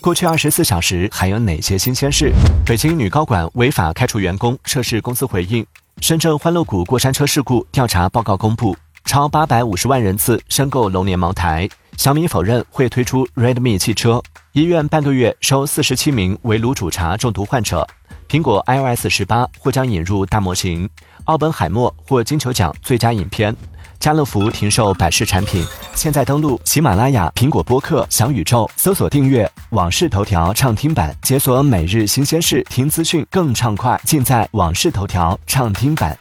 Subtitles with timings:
[0.00, 2.32] 过去二十四小时还有哪些新鲜事？
[2.64, 5.66] 北京女高管违法开除员工，涉事公司回应。
[6.00, 11.68] 深圳欢乐谷过山车事故调查报告公布，超八百五十万人次申购龙年茅台。
[11.96, 14.22] 小米否认会推出 Redmi 汽车。
[14.52, 17.86] 医院半个月收四十七名围炉煮茶中毒患者。
[18.28, 20.88] 苹果 iOS 十八或将引入大模型。
[21.24, 23.56] 奥本海默获金球奖最佳影片。
[23.98, 25.64] 家乐福停售百事产品。
[25.94, 36.16] 现在登录喜马拉雅、苹果播客、小宇宙，搜索订阅《往事头条》畅听版，解锁每日新鲜事，听资讯更畅快，尽在《往事头条》畅听版。